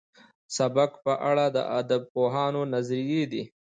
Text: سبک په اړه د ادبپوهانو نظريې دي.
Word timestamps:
سبک 0.57 0.91
په 1.05 1.13
اړه 1.29 1.45
د 1.55 1.57
ادبپوهانو 1.79 2.61
نظريې 2.73 3.23
دي. 3.31 3.43